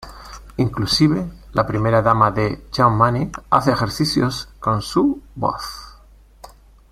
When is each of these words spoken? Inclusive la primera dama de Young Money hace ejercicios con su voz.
Inclusive 0.57 1.31
la 1.51 1.67
primera 1.67 2.01
dama 2.01 2.31
de 2.31 2.65
Young 2.73 2.95
Money 2.97 3.31
hace 3.51 3.69
ejercicios 3.71 4.49
con 4.59 4.81
su 4.81 5.21
voz. 5.35 5.99